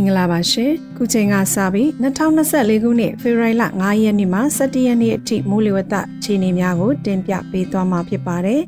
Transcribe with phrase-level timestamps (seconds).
[0.00, 8.62] င်္ဂလာပါရှင်ခုချိန်ကစပြီး2024ခုနှစ်ဖေဖော်ဝါရီလ9ရက်နေ့မှ17ရက်နေ့အထိမိုးလေဝသအခြေအနေများကိုတင်ပြပေးသွားမှာဖြစ်ပါတယ်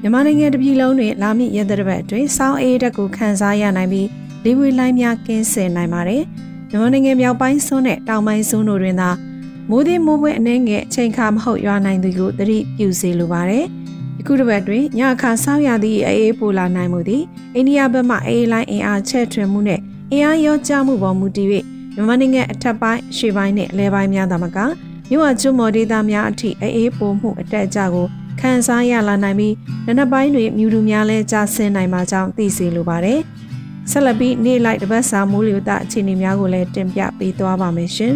[0.00, 4.08] မြန်မာနိုင်ငံတပြည်လုံးတွင်လာမည့်ရက်သတ္တပတ်အတွင်းစောင်းအေးတက်ကိုခန်းစားရနိုင်ပြီး
[4.44, 6.22] လေဝေလိုင်းများကင်းစင်နိုင်ပါတယ်
[6.68, 9.10] မြန်မာနိုင်ငံမြောက်ပိုင်းစွန်းနဲ့တောင်ပိုင်းစွန်းတို့တွင်သာ
[9.70, 13.64] မိုးသည်မိုးပွဲအနှဲငယ်အချိန်ခါမဟုတ်ရွာနိုင်သူကိုသတိပြုစေလိုပါတယ်
[14.18, 17.22] ယခုတစ်ပတ်တွင်ညအခါဆောင်းရသည့်အေးပိုလာနိုင်မှုသည်
[17.54, 19.80] အိန္ဒိယဘက်မှအေးလိုင်းအင်အားချဲ့ထွင်မှုနဲ့
[20.14, 21.48] အင်အားရောကြမှုပေါ်မူတည်၍
[21.94, 24.58] မြန်မာနိုင်ငံအထက်ပိုင်းအရှေ့ပိုင်းနဲ့အလဲပိုင်းများသာမက
[25.10, 28.06] မြို့အကျွမော်ဒေသများအထိအေးပိုမှုအတက်အကျကို
[28.40, 29.54] ခံစားရလာနိုင်ပြီး
[29.86, 33.20] နနက်ပိုင်းတွင်မြူတူများလဲကျဆင်းနိုင်မှာကြောင်းသိစေလိုပါတယ်။
[33.90, 38.14] ဆက်လက်ပြီးနေ့လိုက်တပတ်စာမိုးလေဝသအခြေအနေများကိုလည်းတင်ပြပေးသွားပါမယ်ရှင်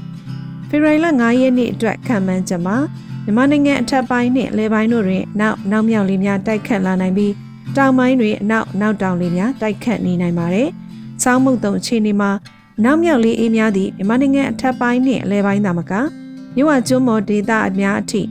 [0.68, 2.76] ။ဖေဖော်ဝါရီလ9ရက်နေ့အတွက်ခံမှန်းချက်မှာ
[3.24, 7.32] မြန်မာနိုင်ငံအထက်ပိုင်းနဲ့အလဲပိုင်းတို့တွင်နောက်နောက်မြောက်လေးများတိုက်ခတ်လာနိုင်ပြီး
[7.76, 10.70] တောင်ပိုင်းတွင်အနောက်နောက်တောင်လေးများတိုက်ခတ်နေနိုင်ပါတယ်။
[11.22, 12.30] စောင်းမုတ်တုံအခြေအနေမှာ
[12.84, 15.92] နောက်မြောက်လေးအေးများသည့်မြန်မာနိုင်ငံအထက်ပိုင်းနှင့်အလဲပိုင်းသာမက
[16.56, 18.22] မြို့ဝကျွန်းမော်ဒေသအများအထိ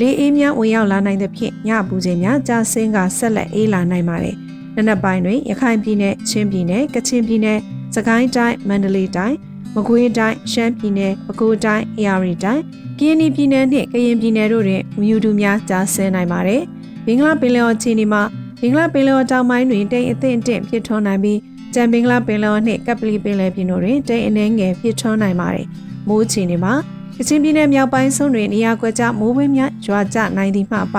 [0.00, 4.36] လေးအေးများဝင်ရောက်လာနိုင်သဖြင့်ညပူချိန်များကြာဆင်းကဆက်လက်အေးလာနိုင်ပါတယ်။
[4.76, 7.58] နနက်ပိုင်းတွင်ရခိုင်ပြည်နယ်၊ချင်းပြည်နယ်၊ကချင်ပြည်နယ်၊
[7.94, 9.36] စကိုင်းတိုင်း၊မန္တလေးတိုင်း၊
[9.74, 12.62] မကွေးတိုင်း၊ရှမ်းပြည်နယ်၊ပဲခူးတိုင်း၊အေရီတိုင်း၊
[12.98, 16.62] ကရင်ပြည်နယ်နှင့်ကရင်ပြည်နယ်တို့တွင်မယူတူများကြာဆင်းနိုင်ပါတယ်။
[17.06, 18.22] ဘင်္ဂလားပင်လယ်အော်ခြေနေမှာ
[18.60, 21.38] ဘင်္ဂလားပင်လယ်အော်တောင်ပိုင်းတွင်တိမ်အထင်တင့်ဖြစ်ထွန်းနိုင်ပြီး
[21.76, 25.66] ကြံပင်ကလာပင်လယ်နှင့်ကပ်ပလီပင်လယ်ပြင်တို့တွင်တိမ်အနှဲငယ်ပြစ်ထွန်းနိုင်ပါတယ်။
[26.08, 26.72] မိုးချီနေမှာ
[27.16, 30.96] ကချင်ပြည်နယ်မြောက်ပိုင်းဆုံးတွင်နေရာကွက်ကြားမိုးဝင်းများရွာကျနိုင်သည့်မှပ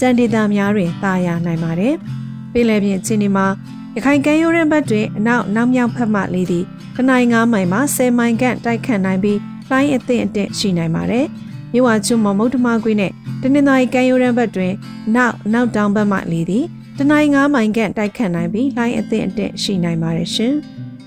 [0.00, 1.94] ကြံဒေသများတွင်တာယာနိုင်ပါတယ်။
[2.52, 3.46] ပင်လယ်ပြင်ချင်းဒီမှာ
[3.96, 6.64] ရခိုင်ကမ်းရိုးတန်းဘက်တွင်အနောက်နောက်မြောက်ဖက်မှလေးသည်
[6.96, 9.38] တနိုင်း9မိုင်မှ10မိုင်ခန့်တိုက်ခတ်နိုင်ပြီး
[9.70, 11.26] လိုင်းအသင့်အင့်ရှိနိုင်ပါတယ်။
[11.72, 14.72] မြဝကျွန်းမမုတ်တမကွေးနဲ့တနင်္သာရီကမ်းရိုးတန်းဘက်တွင်
[15.14, 16.64] နောက်နောက်တောင်ဘက်မှလေးသည်
[16.98, 20.54] တနိုင်9မိုင်ခန့်တိုက်ခတ်နိုင်ပြီးလိုင်းအသင့်အတင့်ရှိနိုင်ပါတယ်ရှင်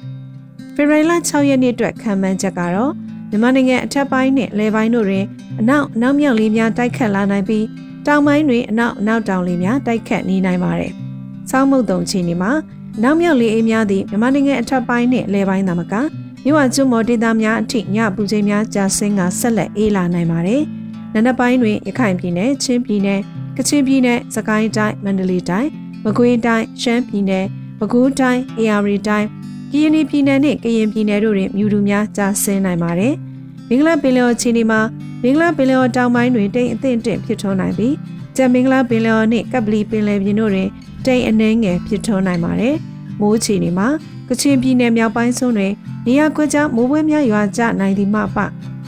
[0.76, 2.92] ။ဖေဖော်ဝါရီလ6ရက်နေ့အတွက်ခံမှန်းချက်ကတော့
[3.30, 5.26] မြန်မာနိုင်ငံအထက်ပိုင်းနဲ့လယ်ပိုင်းတို့တွင်
[5.60, 7.66] အနောက်အနောက်မြောက်လေးများတိုက်ခတ်လာနိုင်ပြီး
[8.08, 10.92] တောင်ပိုင်းတွင်အနောက်အနောက်တောင်လေးများတိုက်ခတ်နေနိုင်ပါတယ်။
[11.52, 12.52] ဆောင်းမုတ်တုံချီနေမှာ
[13.04, 15.94] နောက်မြောက်လေးအေးများသည့်မြန်မာနိုင်ငံအထက်ပိုင်းနဲ့လယ်ပိုင်းသာမက
[16.44, 20.62] မြို့ဝကျွန်းမော်ဒေသများအထိညပူချိန်များကြာဆင်းကဆက်လက်အေးလာနိုင်ပါတယ်။
[21.14, 23.20] နနက်ပိုင်းတွင်ရခိုင်ပြည်နယ်၊ချင်းပြည်နယ်၊
[23.62, 25.70] ကချင်ပြည်နယ်၊စကိုင်းတိုင်း၊မန္တလေးတိုင်း
[26.04, 27.46] မကွေးတိုင်းရှမ်းပြည်နယ်
[27.80, 29.28] ပဲခူးတိုင်းအေရီတိုင်း
[29.72, 33.14] ကရင်ပြည်နယ်နဲ့ကရင်ပြည်နယ်တို့တွင်မြူတူများကြာဆင်းနိုင်ပါတယ်။
[33.70, 34.80] မင်္ဂလာပင်လယ်ချီနေမှာ
[35.24, 37.96] မင်္ဂလာပင်လယ်တောင်ပိုင်းတွင်တိမ်အထင်တင့်ဖြစ်ထွန်းနိုင်ပြီး
[38.36, 40.70] ကြံမင်္ဂလာပင်လယ်နှင့်ကပလီပင်လယ်ပြင်တို့တွင်
[41.06, 42.76] တိမ်အနှဲငယ်ဖြစ်ထွန်းနိုင်ပါတယ်။
[43.20, 43.88] မိုးချီနေမှာ
[44.30, 45.74] ကချင်ပြည်နယ်မြောက်ပိုင်းဆုံးတွင်
[46.06, 48.38] နေရာကွက်ကြားမိုးပွဲများရွာကျနိုင်သည်မှပ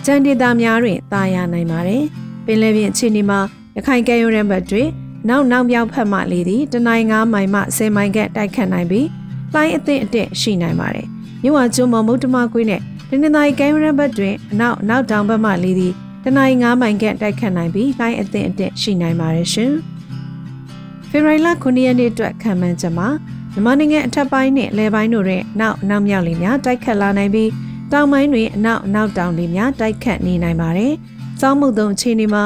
[0.05, 2.03] ကြံဒေသများတွင်တာယာနိုင်ပါတယ်။
[2.45, 3.41] ပင်လယ်ပြင်အခြေအနေမှာ
[3.77, 4.89] ရခိုင်ကဲရိုးရန်ဘတ်တွင်
[5.29, 9.07] နောက်နောက်မြောက်ဖက်မှလေးသည်တနိုင်9မိုင်မှ10မိုင်ခန့်တိုက်ခတ်နိုင်ပြီး
[9.53, 11.07] လိုင်းအသင့်အတင့်ရှိနိုင်ပါတယ်။
[11.43, 15.93] မြို့ဝကျွန်းမမုတ်တမကွေးနဲ့တနင်္သာရီကဲမရဘတ်တွင်အနောက်နောက်တောင်ဘက်မှလေးသည်
[16.23, 19.71] တနိုင်9မိုင်ခန့်တိုက်ခတ်နိုင်ပြီးလိုင်းအသင့်အတင့်ရှိနိုင်ပါတယ်ရှင်။
[21.09, 23.07] ဖေဖော်ဝါရီလ9ရက်နေ့အတွက်ခံမှန်းချက်မှာ
[23.53, 27.49] မြန်မာနိုင်ငံအထက်ပိုင်းနဲ့အလဲပိုင်းတို့တွင်နောက်နောက်မြောက်လေးများတိုက်ခတ်လာနိုင်ပြီး
[27.91, 30.93] တောင်ပိုင်းတွင်အနောက်နောက်တောင်လေးများတိုက်ခတ်နေနိုင်ပါတယ်။
[31.41, 32.43] စောင်းမှုသုံအခြေအနေမှာ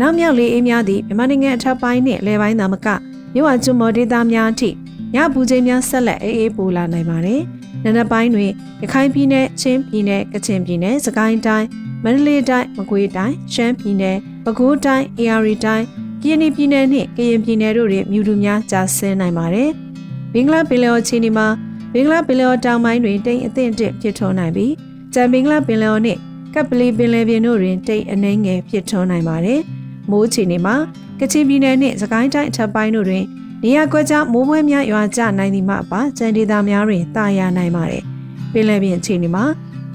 [0.00, 2.88] နောက်မြောက်လေးအေးများသည့်မြန်မာနိုင်ငံအထက်ပိုင်းနှင့်လယ်ပိုင်းသာမက
[3.34, 4.70] မြို့ဝကျွန်းမော်ဒေသများအထိ
[5.14, 7.40] ညပူချိန်များဆက်လက်အေးအေးပူလာနိုင်ပါတယ်။
[7.84, 8.50] နံနက်ပိုင်းတွင်
[8.82, 11.66] ရခိုင်ပြည်နယ်၊ချင်းပြည်နယ်၊ကချင်ပြည်နယ်၊စကိုင်းတိုင်း၊
[12.04, 15.84] မန္တလေးတိုင်း၊မကွေးတိုင်း၊ရှမ်းပြည်နယ်၊ပဲခူးတိုင်း၊အေရီတိုင်း၊
[16.22, 19.70] ကရင်ပြည်နယ်နှင့်ကရင်ပြည်နယ်တို့တွင်မြူတူများကြာဆင်းနိုင်ပါတယ်။
[20.32, 21.46] ဘင်္ဂလားပင်လယ်အော်ချီနီမှာ
[21.92, 24.72] ဘင်္ဂလားပင်လယ်အော်တောင်ပိုင်းတွင်တိမ်အထင်အင့်ဖြစ်ထွန်းနိုင်ပြီး
[25.14, 26.20] ကြံဘင်္ဂလားပင်လယ်အော်နှင့်
[26.54, 29.62] ကပ်ပလီပင်လယ်ပြင်တို့တွင်တိမ်အနှဲငယ်ဖြစ်ထွန်းနိုင်ပါတယ်။
[30.10, 30.76] မိုးချီနေမှာ
[31.20, 33.24] ကချင်ပြည်နယ်နှင့်စကိုင်းတိုင်းအထက်ပိုင်းတို့တွင်
[33.62, 38.02] နေရာကွက်ကြားမိုးပွဲများရွာကျနိုင်သည်မှအပါကျန်ဒေသများတွင်တာယာနိုင်ပါတယ်။
[38.52, 39.44] ပင်လယ်ပြင်အခြေအနေမှာ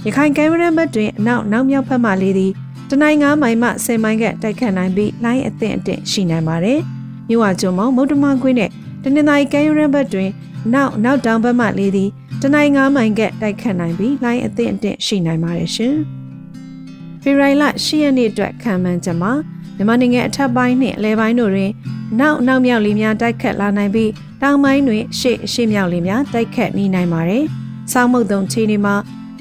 [0.05, 2.51] ရခိုင်ကမ်းရိုးတန်းဘက်တွင်အနောက်နောက်မြောက်ဘက်မှလေးသည်
[2.89, 6.79] တနိုင်း9မိုင်မှ10မိုင်ကတိုက်ခတ်နိုင်ပြီးလိုင်းအသင့်အင့်ရှိနိုင်ပါတယ်။
[7.29, 8.69] မြို့ဝကျွန်းမောင်မုတ်တမကွင်းနဲ့
[9.03, 10.29] တနင်္သာရီကမ်းရိုးတန်းဘက်တွင်
[10.73, 12.09] နောက်နောက်တောင်ဘက်မှလေးသည်
[12.41, 15.95] တနိုင်း9မိုင်ကတိုက်ခတ်နိုင်ပြီးလိုင်းအသင့်အင့်ရှိနိုင်ပါတယ်ရှင်။
[17.21, 19.31] ဖေရိုင်လ10ရက်နေ့အတွက်ခံမှန်းချက်မှာ
[19.79, 21.71] မြန်မာနိုင်ငံအထက်ပိုင်းနှင့်အလဲပိုင်းတို့တွင်
[22.19, 24.11] နောက်နောက်မြောက်လေးများတိုက်ခတ်လာနိုင်ပြီး
[24.41, 27.43] တောင်ပိုင်းတွင်ရှေ့ရှေ့မြောက်လေးများတိုက်ခတ်နေနိုင်ပါတယ်။
[27.91, 28.95] စောင်းမုတ်တုံခြေနေမှာ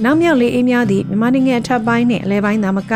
[0.05, 2.93] နောက်မြောက်လေးအေးများသည့်မြန်မာနိုင်ငံအထက်ပိုင်းနှင့်အလဲပိုင်းသာမက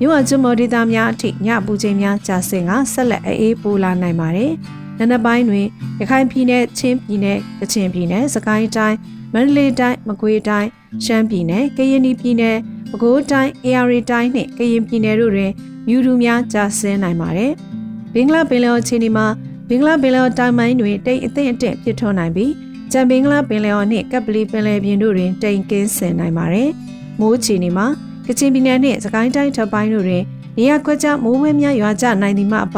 [0.00, 4.52] မြို့အကျွမော်ဒေသများအထိညပူချိန်များကြာဆင်ကဆက်လက်အေးပူလာနိုင်ပါတယ်။
[4.98, 5.66] နံနက်ပိုင်းတွင်
[6.00, 8.96] ရခိုင်ပြည်နယ်၊ချင်းပြည်နယ်၊ကချင်ပြည်နယ်၊စကိုင်းတိုင်း၊
[9.32, 10.68] မန္တလေးတိုင်း၊မကွေးတိုင်း၊
[11.04, 12.56] ရှမ်းပြည်နယ်၊ကရင်ပြည်နယ်၊
[12.90, 15.52] ပဲခူးတိုင်း၊အေရီတိုင်းနှင့်ကရင်ပြည်နယ်တို့တွင်
[15.86, 17.52] မြူတူများကြာဆင်းနိုင်ပါတယ်။
[18.14, 19.26] ဘင်္ဂလားပင်လယ်အခြေအနေမှာ
[19.68, 22.52] ဘင်္ဂလားပင်လယ်တိုင်မိုင်းတွင်တိတ်အသင့်အတင့်ဖြစ်ထွန်းနိုင်ပြီး
[22.92, 26.68] ကြံပင်ကလာပင်လယ်ော်နှင့်ကပ်ပလီပင်လယ်ပြင်တို့တွင်တိမ်ကင်းဆင်နိုင်ပါတယ်။
[27.20, 27.86] မိုးချီနေမှာ
[28.26, 30.22] ကချင်ပြည်နယ်နှင့်စကိုင်းတိုင်းထပ်ပိုင်းတို့တွင်
[30.58, 32.76] နေရာကွက်ကြားမိုးဝဲများရွာကျနိုင်သည်မှအပ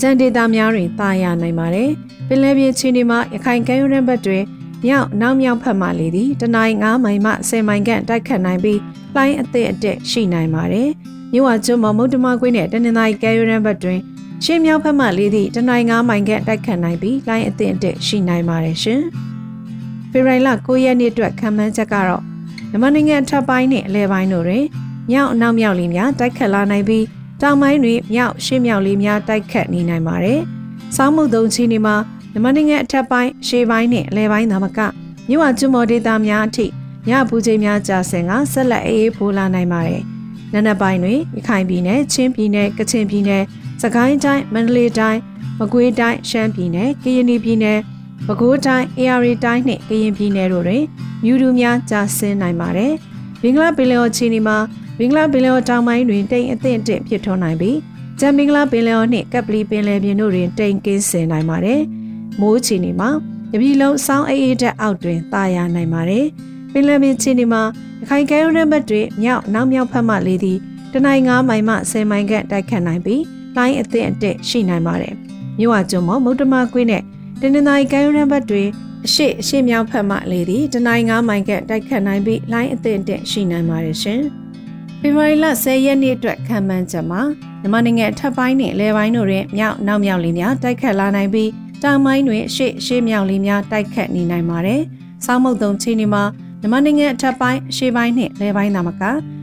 [0.00, 1.90] ကြံဒေတာများတွင်တာယာနိုင်ပါတယ်။
[2.28, 4.44] ပင်လယ်ပြင်ချီနေမှာရခိုင်ကမ်းရိုးတန်းဘက်တွင်
[4.84, 8.80] မြောက်နောက်မြောက်ဖက်မှလေသည်တနင်္ဂနွေမိုင်မှ10မိုင်ခန့်တိုက်ခတ်နိုင်ပြီး
[9.14, 10.90] လှိုင်းအသည့်အတက်ရှိနိုင်ပါတယ်။
[11.32, 14.00] မြို့ဝကျွန်းမမုတ်တမကွင်းနဲ့တနင်္သာရီကဲရိုးရန်ဘက်တွင်
[14.44, 19.00] ရှေ့မြောက်ဖက်မှလေသည့်တနင်္ဂနွေမိုင်ခန့်တိုက်ခတ်နိုင်ပြီးလှိုင်းအသည့်အတက်ရှိနိုင်ပါတယ်ရှင်။
[20.10, 22.22] ဖေရိုင်လ9ရက်နေ့အတွက်ခံမှန်းချက်ကတော့
[22.70, 24.64] မြန်မာနိုင်ငံထပ်ပိုင်းနဲ့အလဲပိုင်းတို့တွင်
[25.10, 27.04] မြောက်အနောက်မြောက်လေးများတိုက်ခတ်လာနိုင်ပြီး
[27.42, 30.40] တောင်ပိုင်းတွင်မြောက်ရှေ့မြောက်လေးများတိုက်ခတ်နေနိုင်ပါတယ်။
[30.96, 31.96] စောင်းမှုသုံးချီနေမှာ
[32.32, 34.78] မြန်မာနိုင်ငံအထက်ပိုင်းရှေ့ပိုင်းနဲ့အလဲပိုင်းသာမက
[35.28, 36.66] မြို့ဝကျွန်းမော်ဒေသများအထိ
[37.08, 40.04] ညပူချိန်များကြာဆင်ကဆက်လက်အေးအေးဖိုးလာနိုင်ပါတယ်။
[40.56, 43.42] နနက်ပိုင်းတွင်ရခိုင်ပြည်နယ်၊ချင်းပြည်နယ်၊ကချင်ပြည်နယ်၊
[43.82, 45.20] စကိုင်းတိုင်း၊မန္တလေးတိုင်း၊
[45.58, 47.78] မကွေးတိုင်း၊ရှမ်းပြည်နယ်၊ကရင်ပြည်နယ်၊
[48.26, 50.84] ပဲခူးတိုင်း၊အေရီတိုင်းနှင့်ကရင်ပြည်နယ်တို့တွင်
[51.22, 52.92] မြူတူများကြာဆင်းနိုင်ပါတယ်။
[53.42, 54.56] ဘင်္ဂလားပင်လယ်အော်ချီနီမှာ
[54.98, 57.78] ဘင်္ဂလားပင်လယ်အော်တောင်ပိုင်းတွင်တိမ်အသင့်အင့်ဖြစ်ထွန်းနိုင်ပြီး
[58.20, 61.80] ကြံမင်္ဂလာပင်လယ်အော်နှင့်ကပ်ပလီပင်လယ်ပြင်တို့တွင်တိမ်ကင်းဆင်နိုင်ပါတယ်။
[62.40, 63.10] မိုးချီနီမှာ
[63.52, 66.24] တပြည်လုံးစောင်းအေးအေးတက်အောက်တွင်တာယာနိုင်ပါတယ်။
[66.72, 67.62] ပင်လယ်ပြင်ချီနီမှာ
[68.00, 70.58] ရခိုင်ကဲရုံးတဲ့ဘက်တွင်မြောက်နောက်မြောက်ဖက်မှလေးသည်
[70.92, 73.22] တနိုင်9မိုင်မှ10မိုင်ခန့်တိုက်ခတ်နိုင်ပြီး
[73.56, 75.14] လိုင်းအသင့်အတက်ရှိနိုင်ပါတယ်။
[75.58, 77.02] မြို့ဝကျွန်းမမုတ်တမကွေးနဲ့
[77.40, 78.68] တနင်္သာရီကဲရုံးတဲ့ဘက်တွင်
[79.06, 84.20] အရှိအရှိမြောက်ဖက်မှလေးသည်တနိုင်9မိုင်ခန့်တိုက်ခတ်နိုင်ပြီးလိုင်းအသင့်အတက်ရှိနိုင်ပါတယ်ရှင်။
[85.00, 87.20] ဖေဖော်ဝါရီလ10ရက်နေ့အတွက်ခံမှန်းချက်မှာ
[87.60, 91.50] မြန်မာနိုင်ငံအထက်ပိုင်းနဲ့အလဲပိုင်းတို့တွင်မြောက်နောက်မြောက်လေးများတိုက်ခတ်လာနိုင်ပြီး
[91.82, 94.80] တောင်ပိုင်းတွင်ရှေ့ရှေ့မြောက်လေးများတိုက်ခတ်နေနိုင်ပါတယ်။
[95.24, 96.24] စောင်းမုတ်တုံချီနေမှာ
[96.60, 99.02] မြန်မာနိုင်ငံအထက်ပိုင်းရှေ့ပိုင်းနှင့်လယ်ပိုင်းသာမက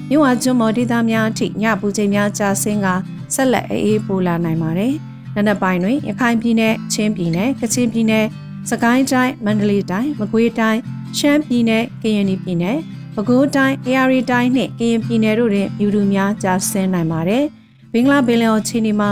[0.09, 2.87] မြို့ဝကျွန်းမော်ဒေသများအထိညပူချိန်များကြာဆင်းက
[3.33, 4.93] ဆက်လက်အေးပိုလာနိုင်ပါတယ်။
[5.35, 8.25] နနက်ပိုင်းတွင်ရခိုင်ပြည်နယ်၊ချင်းပြည်နယ်၊ကချင်ပြည်နယ်၊
[8.69, 10.79] စကိုင်းတိုင်း၊မန္တလေးတိုင်း၊မကွေးတိုင်း၊
[11.17, 12.77] ရှမ်းပြည်နယ်၊ကရင်ပြည်နယ်၊
[13.15, 17.43] ပဲခူးတိုင်း၊အေရီတိုင်းနှင့်ကရင်ပြည်နယ်တို့တွင်မြူတူများကြာဆင်းနိုင်ပါတယ်။
[17.93, 19.09] ဘင်္ဂလားပင်လယ်အော်ချီနီမှာ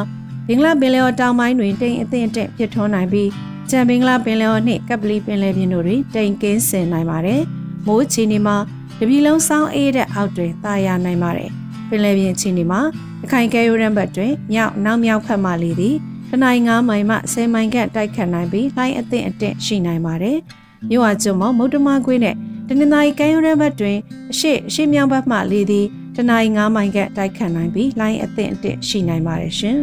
[0.47, 3.29] ဘင်္ဂလားပင်လယ်အော်တောင်ပိုင်းတွင်တိမ်အထင်အတက်ဖြစ်ထွန်းနိုင်ပြီး
[3.69, 7.43] ကြံဘင်္ဂလားပင်လယ်အော်နှင့်ကပလီပင်လယ်ပြင်တို့တွင်တိမ်ကင်းဆင်နိုင်ပါတယ်။
[7.87, 8.55] မိုးချီနေမှာ
[8.99, 11.51] တပြည်လုံးစောင်းအေးတဲ့အောက်တွင်တာယာနိုင်ပါတယ်။
[11.89, 12.81] ပင်လယ်ပြင်ချီနေမှာ
[13.23, 15.95] အခိုင်ကဲရိုးရန်ဘတ်တွင်မြောက်နောက်မြောက်ဖက်မှလေးသည်
[16.29, 20.37] တနိုင်း9မိုင်မှ10မိုင်ခန့်တိုက်ခတ်နိုင်ပြီးလှိုင်းအသင့်အတင့်ရှိနိုင်ပါတယ်။
[20.89, 22.35] မြို့ဝကျွန်းမမုတ်တမကွေးနဲ့
[22.67, 23.97] တနင်္သာရီကမ်းရိုးတန်းဘက်တွင်
[24.31, 25.85] အရှိအရှိမြောက်ဘက်မှလေးသည်
[26.15, 29.77] တနိုင်း9မိုင်ခန့်တိုက်ခတ်နိုင်ပြီးလှိုင်းအသင့်အတင့်ရှိနိုင်ပါတယ်ရှင်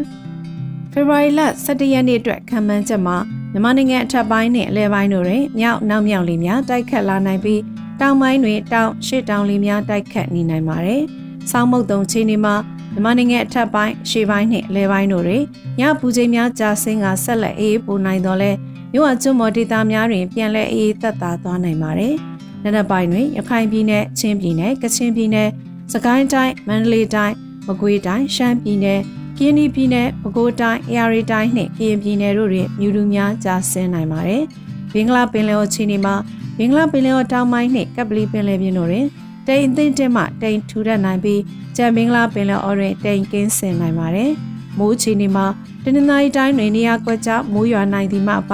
[0.93, 3.17] ။ဖေဖော်ဝါရီလ17ရက်နေ့အတွက်ခံမှန်းချက်မှာ
[3.53, 7.61] မြန်မာနိုင်ငံအထက်ပိုင်းနဲ့အလဲပိုင်းတို့တွင်မြောက်နောက်မြောက်လေးများတိုက်ခတ်လာနိုင်ပြီး
[8.01, 11.03] တောင်ပိုင်းတွင်တောင်ရှေ့တောင်လေးများတိုက်ခတ်နေနိုင်ပါတယ်။
[11.51, 12.55] ဆောင်းမုတ်တုံချင်းဒီမှာ
[12.93, 15.43] မြန်မာနိုင်ငံအထက်ပိုင်းရှေ့ပိုင်းနဲ့အလဲပိုင်းတို့တွင်
[15.81, 18.51] ညပူချိန်များကြာဆင်းကဆက်လက်အေးပူနိုင်တော့လဲ
[18.93, 22.15] မြို့အကျွန်းမော်ဒေတာများတွင်ပြန်လဲအေးသက်သာသွားနိုင်ပါတယ်။
[22.65, 25.49] နနက်ပိုင်းတွင်ရခိုင်ပြည်နယ်ချင်းပြည်နယ်ကချင်ပြည်နယ်
[25.93, 27.35] စကိုင်းတိုင်းမန္တလေးတိုင်း
[27.67, 29.01] မကွေးတိုင်းရှမ်းပြည်နယ်
[29.39, 34.43] ကင်းဒီပြည်နယ်ပဲခူးတိုင်းအေရီတိုင်းနှင့်ကရင်ပြည်နယ်တို့တွင်မြူတူများကြာဆင်းနိုင်ပါတယ်။
[34.93, 36.15] ဘင်္ဂလားပင်လယ်အော်ချီနေမှာ
[36.59, 39.07] ဘင်္ဂလားပင်လယ်အော်တောင်ပိုင်းနှင့်ကပလီပင်လယ်ပြင်တို့တွင်
[39.47, 41.41] တိမ်အသင့်တက်မှတိမ်ထူထပ်နိုင်ပြီး
[41.77, 44.31] ကြံဘင်္ဂလားပင်လယ်အော်တွင်တိမ်ကင်းဆင်နိုင်ပါတယ်။
[44.79, 45.47] မိုးချီနေမှာ
[45.83, 48.53] တနင်္သာရီတိုင်းတွင်နေရာကွက်ကြားမိုးရွာနိုင်သည်မှအပ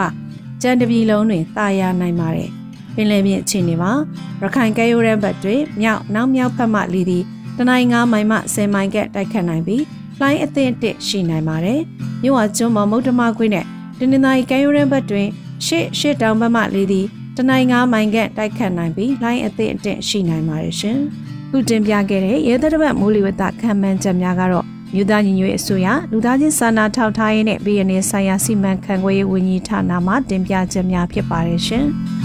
[0.63, 2.49] ကြံတပြည်လုံးတွင်တာယာနိုင်ပါတယ်။
[2.95, 3.93] ပင်လယ်ပြင်အခြေအနေမှာ
[4.41, 7.25] ရခိုင်ကဲရိုးရန်ဘတ်တွင်မြောက်နောက်မြောက်ဖက်မှလီသည်
[7.59, 9.85] တနိုင်း9မိုင်မှ10မိုင်ကတိုက်ခတ်နိုင်ပြီး
[10.21, 11.81] လှိုင်းအသင့်တစ်ရှိနိုင်ပါတယ်။
[12.23, 13.65] မြို့ဝကျွန်းမမုတ်တမခွေးနဲ့
[13.99, 15.29] တနင်္သာရီကမ်းရိုးတန်းဘက်တွင်
[15.67, 20.99] ရှေ့ရှေ့တောင်ဘက်မှလေးသည် တနိုင်ငါမိုင်ကတိုက်ခတ်နိုင်ပြီးလှိုင်းအသင့်အတင့်ရှိနိုင်ပါတယ်ရှင်။
[21.51, 31.87] ခုတင်ပြခဲ့တဲ့ရဲသက်တစ်မိုးလေဝသခံမှန်းချက်များကတော့မြို့သားညီညွတ်ရေးအစိုးရလူသားချင်းစာနာထောက်ထားရေးနဲ့ပြည်내ဆိုင်ရာစီမံခန့်ခွဲရေးဝန်ကြီးဌာနမှတင်ပြချက်များဖြစ်ပါတယ်ရှင်။